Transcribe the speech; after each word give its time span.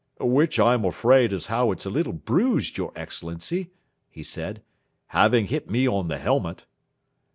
"Which 0.23 0.59
I'm 0.59 0.83
afraid 0.83 1.31
as 1.31 1.45
how 1.45 1.71
it's 1.71 1.85
a 1.85 1.91
little 1.91 2.11
bruised, 2.11 2.75
your 2.75 2.91
Excellency," 2.95 3.69
he 4.09 4.23
said, 4.23 4.63
"having 5.09 5.45
hit 5.45 5.69
me 5.69 5.87
on 5.87 6.07
the 6.07 6.17
helmet." 6.17 6.65